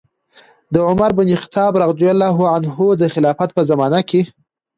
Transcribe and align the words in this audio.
د 0.73 0.75
عمر 0.87 1.11
بن 1.17 1.27
الخطاب 1.35 1.73
رضي 1.85 2.07
الله 2.13 2.37
عنه 2.53 2.75
د 3.01 3.03
خلافت 3.13 3.49
په 3.53 3.61
زمانه 3.69 3.99
کې 4.09 4.21